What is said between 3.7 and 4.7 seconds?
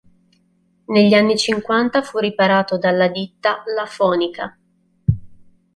"La Fonica".